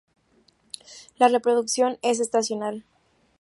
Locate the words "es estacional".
2.01-2.85